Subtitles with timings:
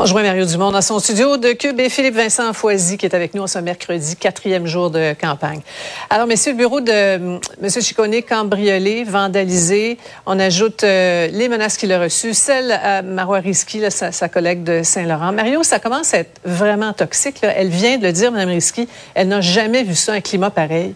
[0.00, 3.16] On joint Mario Dumont dans son studio de Cube et Philippe Vincent Foisy qui est
[3.16, 5.60] avec nous en ce mercredi, quatrième jour de campagne.
[6.08, 7.68] Alors, messieurs, le bureau de euh, M.
[7.68, 9.98] Chicone cambriolé, vandalisé.
[10.24, 14.84] On ajoute euh, les menaces qu'il a reçues, celle à Marois Risky, sa, collègue de
[14.84, 15.32] Saint-Laurent.
[15.32, 17.38] Mario, ça commence à être vraiment toxique.
[17.42, 18.88] Elle vient de le dire, Mme Risky.
[19.16, 20.94] Elle n'a jamais vu ça, un climat pareil.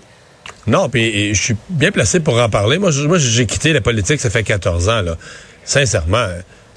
[0.68, 2.78] Non, puis je suis bien placé pour en parler.
[2.78, 5.02] Moi, j'ai quitté la politique, ça fait 14 ans.
[5.64, 6.28] Sincèrement,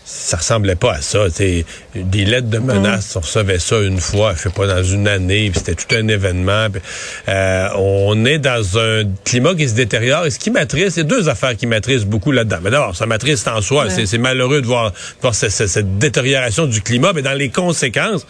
[0.05, 1.29] ça ressemblait pas à ça.
[1.29, 1.65] t'sais.
[1.95, 5.49] Des lettres de menaces, on recevait ça une fois, je sais pas, dans une année,
[5.49, 6.67] puis c'était tout un événement.
[6.71, 6.81] puis,
[7.29, 10.25] euh, on est dans un climat qui se détériore.
[10.25, 12.57] Et ce qui m'attriste, il y a deux affaires qui m'attristent beaucoup là-dedans.
[12.63, 13.89] Mais d'abord, ça m'attriste en soi.
[13.89, 17.33] C'est- C'est malheureux de voir, de voir ce- ce- cette détérioration du climat, mais dans
[17.33, 18.25] les conséquences.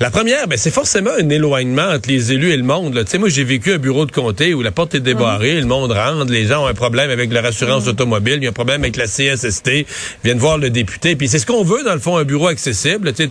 [0.00, 2.94] La première, ben, c'est forcément un éloignement entre les élus et le monde.
[2.94, 3.04] là.
[3.04, 5.66] Tu sais, moi, j'ai vécu un bureau de comté où la porte est débarrée, le
[5.66, 8.52] monde rentre, les gens ont un problème avec leur assurance automobile, il y a un
[8.52, 9.86] problème avec la CSST,
[10.24, 11.09] viennent voir le député.
[11.16, 13.12] Puis c'est ce qu'on veut, dans le fond, un bureau accessible.
[13.12, 13.28] Tu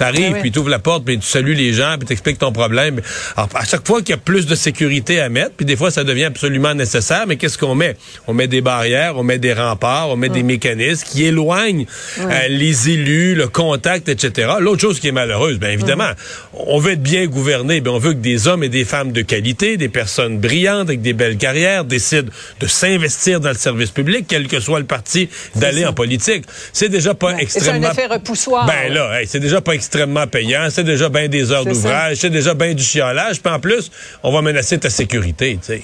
[0.00, 0.40] arrives, oui.
[0.40, 3.00] puis tu ouvres la porte, puis tu salues les gens, puis tu expliques ton problème.
[3.36, 5.90] Alors, à chaque fois qu'il y a plus de sécurité à mettre, puis des fois,
[5.90, 7.96] ça devient absolument nécessaire, mais qu'est-ce qu'on met?
[8.26, 11.86] On met des barrières, on met des remparts, on met des mécanismes qui éloignent
[12.18, 14.52] euh, les élus, le contact, etc.
[14.60, 16.10] L'autre chose qui est malheureuse, bien évidemment,
[16.54, 19.22] on veut être bien gouverné, bien on veut que des hommes et des femmes de
[19.22, 24.26] qualité, des personnes brillantes avec des belles carrières, décident de s'investir dans le service public,
[24.28, 26.44] quel que soit le parti, d'aller en politique.
[26.72, 27.44] C'est déjà pas Ouais.
[27.44, 28.66] Et c'est un effet repoussoir.
[28.66, 32.30] Ben là, hey, c'est déjà pas extrêmement payant, c'est déjà bien des heures d'ouvrage, c'est
[32.30, 33.90] déjà bien du chiolage, puis en plus,
[34.22, 35.82] on va menacer ta sécurité, tu sais.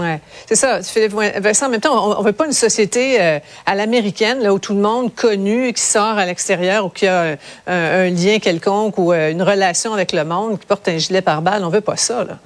[0.00, 1.66] Ouais, c'est ça, Philippe Vincent.
[1.66, 4.74] En même temps, on, on veut pas une société euh, à l'américaine là où tout
[4.74, 7.36] le monde connu qui sort à l'extérieur ou qui a un,
[7.68, 11.62] un lien quelconque ou euh, une relation avec le monde qui porte un gilet pare-balles.
[11.64, 12.38] On veut pas ça là.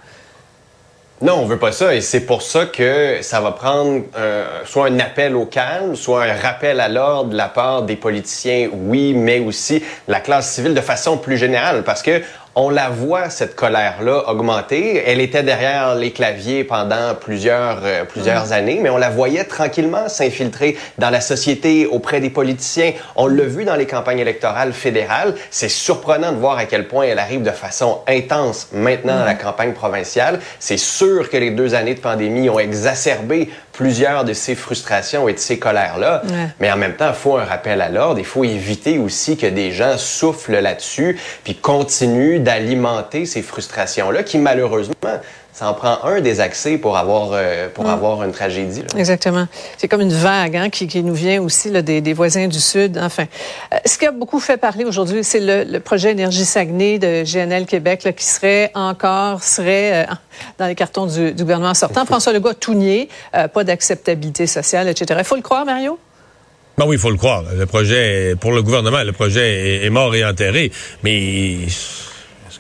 [1.21, 4.87] Non, on veut pas ça et c'est pour ça que ça va prendre euh, soit
[4.87, 9.15] un appel au calme, soit un rappel à l'ordre de la part des politiciens, oui,
[9.15, 12.23] mais aussi la classe civile de façon plus générale parce que
[12.61, 15.01] on la voit cette colère-là augmenter.
[15.07, 20.09] Elle était derrière les claviers pendant plusieurs euh, plusieurs années, mais on la voyait tranquillement
[20.09, 22.95] s'infiltrer dans la société auprès des politiciens.
[23.15, 25.37] On l'a vu dans les campagnes électorales fédérales.
[25.53, 29.35] C'est surprenant de voir à quel point elle arrive de façon intense maintenant dans la
[29.35, 30.41] campagne provinciale.
[30.59, 35.35] C'est sûr que les deux années de pandémie ont exacerbé plusieurs de ces frustrations et
[35.35, 36.23] de ces colères-là.
[36.25, 36.49] Ouais.
[36.59, 38.19] Mais en même temps, il faut un rappel à l'ordre.
[38.19, 44.39] Il faut éviter aussi que des gens soufflent là-dessus puis continuent d'alimenter ces frustrations-là qui,
[44.39, 45.21] malheureusement,
[45.59, 48.83] ça en prend un des accès pour avoir, euh, pour avoir une tragédie.
[48.83, 48.87] là.
[48.97, 49.49] Exactement.
[49.77, 52.61] C'est comme une vague hein, qui, qui nous vient aussi là, des, des voisins du
[52.61, 52.97] Sud.
[52.97, 53.27] Enfin,
[53.73, 57.25] Euh, ce qui a beaucoup fait parler aujourd'hui, c'est le, le projet Énergie Saguenay de
[57.25, 60.15] GNL Québec là, qui serait encore serait euh,
[60.59, 62.05] dans les cartons du, du gouvernement sortant.
[62.07, 65.19] François Legault a tout nié, euh, pas d'acceptabilité sociale, etc.
[65.19, 65.99] Il faut le croire, Mario?
[66.77, 67.43] Ben oui, il faut le croire.
[67.53, 70.71] Le projet, pour le gouvernement, le projet est, est mort et enterré.
[71.03, 71.57] Mais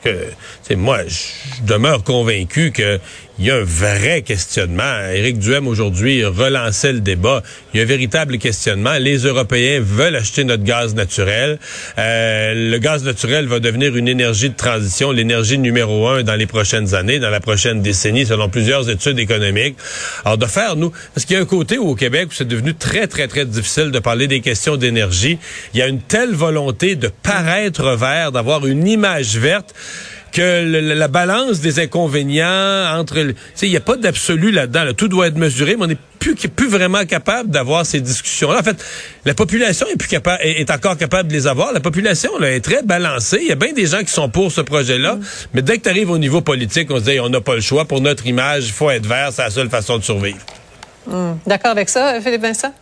[0.04, 3.00] est-ce que, moi, je demeure convaincu que
[3.38, 4.98] il y a un vrai questionnement.
[5.14, 7.42] Éric Duhem aujourd'hui relançait le débat.
[7.72, 8.94] Il y a un véritable questionnement.
[8.98, 11.58] Les Européens veulent acheter notre gaz naturel.
[11.98, 16.46] Euh, le gaz naturel va devenir une énergie de transition, l'énergie numéro un dans les
[16.46, 19.76] prochaines années, dans la prochaine décennie, selon plusieurs études économiques.
[20.24, 22.48] Alors de faire nous, parce qu'il y a un côté où au Québec où c'est
[22.48, 25.38] devenu très très très difficile de parler des questions d'énergie.
[25.74, 29.74] Il y a une telle volonté de paraître vert, d'avoir une image verte
[30.38, 33.16] que le- la balance des inconvénients entre...
[33.22, 34.84] Tu sais, il n'y a pas d'absolu là-dedans.
[34.84, 34.92] là.
[34.94, 38.60] Tout doit être mesuré, mais on n'est plus, plus vraiment capable d'avoir ces discussions-là.
[38.60, 38.76] En fait,
[39.24, 41.72] la population est, plus capable, est, est encore capable de les avoir.
[41.72, 43.38] La population là, est très balancée.
[43.42, 45.18] Il y a bien des gens qui sont pour ce projet-là,
[45.54, 47.54] mais dès que tu arrives au niveau politique, on se dit, Hey, on n'a pas
[47.56, 47.84] le choix.
[47.84, 49.30] Pour notre image, il faut être vert.
[49.32, 50.38] C'est la seule façon de survivre.
[51.46, 52.72] D'accord avec ça, Philippe Vincent?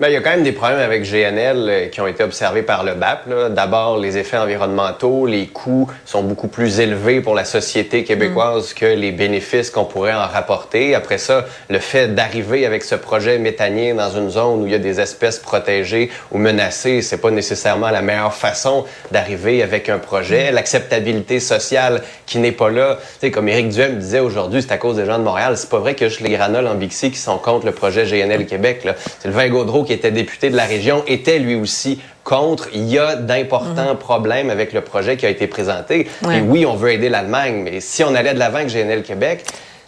[0.00, 2.62] Ben, il y a quand même des problèmes avec GNL euh, qui ont été observés
[2.62, 3.28] par le BAP.
[3.50, 8.86] D'abord, les effets environnementaux, les coûts sont beaucoup plus élevés pour la société québécoise que
[8.86, 10.94] les bénéfices qu'on pourrait en rapporter.
[10.94, 14.74] Après ça, le fait d'arriver avec ce projet méthanien dans une zone où il y
[14.74, 19.98] a des espèces protégées ou menacées, c'est pas nécessairement la meilleure façon d'arriver avec un
[19.98, 20.52] projet.
[20.52, 22.96] L'acceptabilité sociale qui n'est pas là.
[23.20, 25.58] Tu sais, comme Éric Duhem disait aujourd'hui, c'est à cause des gens de Montréal.
[25.58, 28.46] C'est pas vrai que juste les granoles en Bixi qui sont contre le projet GNL
[28.46, 28.84] Québec.
[28.84, 28.94] là.
[29.20, 29.50] C'est le vin
[29.84, 32.68] Qui était député de la région, était lui aussi contre.
[32.74, 36.08] Il y a d'importants problèmes avec le projet qui a été présenté.
[36.24, 36.38] Ouais.
[36.38, 39.44] Et oui, on veut aider l'Allemagne, mais si on allait de l'avant avec GNL Québec,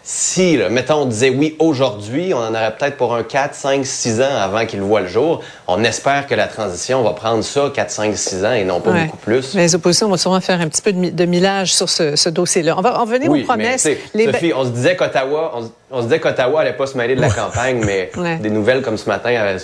[0.06, 3.87] si, là, mettons, on disait oui aujourd'hui, on en aurait peut-être pour un 4, 5,
[3.87, 5.41] 6 ans avant qu'il voit le jour.
[5.67, 8.91] On espère que la transition va prendre ça, 4, 5, 6 ans et non pas
[8.91, 9.05] Ouais.
[9.06, 9.55] beaucoup plus.
[9.55, 12.29] Mais les oppositions vont sûrement faire un petit peu de, de millage sur ce, ce
[12.29, 12.75] dossier-là.
[12.76, 13.88] On va en venir aux Oui, mais, promesses.
[14.12, 15.55] Les Sophie, on se disait qu'Ottawa,
[15.91, 18.37] on, se- disait qu'Ottawa allait pas se mêler de la campagne, mais Ouais.
[18.37, 19.59] des nouvelles comme ce matin, euh,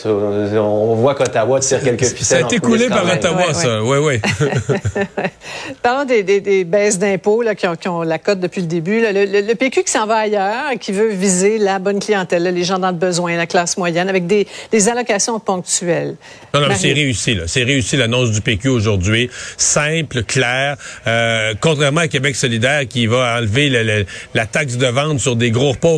[0.61, 2.25] on voit qu'Ottawa tire quelques ficelles.
[2.25, 3.05] Ça a été coulé par.
[3.05, 3.83] Ottawa, Ouais, ça.
[3.83, 4.21] Oui, oui.
[5.83, 8.67] Parlons des, des- des baisses d'impôts là, qui, ont, qui ont la cote depuis le
[8.67, 9.01] début.
[9.01, 9.13] là.
[9.13, 12.51] Le, le- le PQ qui s'en va ailleurs, qui veut viser la bonne clientèle, là,
[12.51, 16.17] les gens dans le besoin, la classe moyenne, avec des, des allocations ponctuelles.
[16.55, 17.45] Non, non, c'est réussi, là.
[17.47, 19.31] C'est réussi l'annonce du PQ aujourd'hui.
[19.57, 20.77] Simple, clair.
[21.07, 25.37] Euh, contrairement à Québec solidaire qui va enlever le- le- la taxe de vente sur
[25.37, 25.89] des gros repas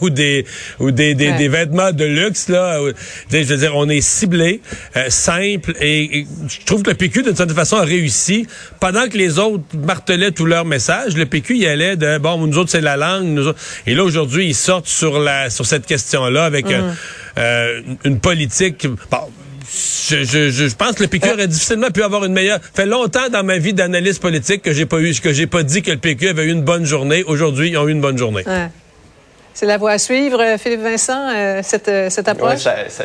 [0.00, 0.44] ou des
[0.78, 1.38] ou des, des, Ouais.
[1.38, 2.78] des vêtements de luxe, là.
[3.30, 4.60] Je veux dire, on est ciblé,
[4.96, 8.46] euh, simple, et, et je trouve que le PQ, d'une certaine façon, a réussi.
[8.80, 12.58] Pendant que les autres martelaient tous leurs messages, le PQ y allait de, bon, nous
[12.58, 13.24] autres, c'est la langue.
[13.24, 13.58] Nous autres.
[13.86, 16.90] Et là, aujourd'hui, ils sortent sur la sur cette question-là avec euh,
[17.38, 18.86] euh, une politique...
[19.10, 19.18] Bon,
[20.08, 22.60] je, je, je, je pense que le PQ aurait difficilement pu avoir une meilleure.
[22.74, 25.82] fait longtemps dans ma vie d'analyste politique que j'ai pas eu, que j'ai pas dit
[25.82, 27.24] que le PQ avait eu une bonne journée.
[27.24, 28.42] Aujourd'hui, ils ont eu une bonne journée.
[28.46, 28.68] Ouais.
[29.54, 32.58] C'est la voie à suivre, euh, Philippe Vincent, euh, cette, euh, cette Ouais, approche?
[32.58, 33.04] ça, ça-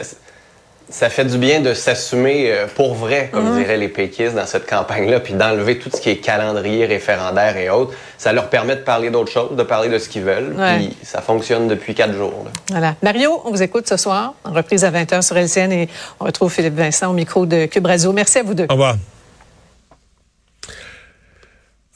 [0.91, 3.59] ça fait du bien de s'assumer pour vrai, comme Mhm.
[3.59, 7.69] diraient les péquistes dans cette campagne-là, puis d'enlever tout ce qui est calendrier référendaire et
[7.69, 7.93] autres.
[8.17, 10.77] Ça leur permet de parler d'autres choses, de parler de ce qu'ils veulent, Ouais.
[10.77, 12.33] puis ça fonctionne depuis quatre jours.
[12.43, 12.51] là.
[12.71, 12.95] Voilà.
[13.03, 16.51] Mario, on vous écoute ce soir, en reprise à 20h sur LCN et on retrouve
[16.51, 18.11] Philippe Vincent au micro de Cube Radio.
[18.11, 18.65] Merci à vous deux.
[18.67, 18.95] Au revoir.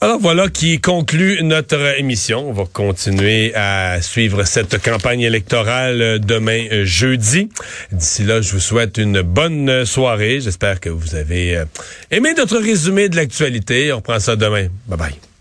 [0.04, 2.50] Alors voilà qui conclut notre émission.
[2.50, 7.48] On va continuer à suivre cette campagne électorale euh, demain euh, jeudi.
[7.90, 10.42] D'ici là, je vous souhaite une bonne soirée.
[10.42, 11.64] J'espère que vous avez euh,
[12.10, 13.94] aimé notre résumé de l'actualité.
[13.94, 14.66] On reprend ça demain.
[14.88, 15.33] Bye bye.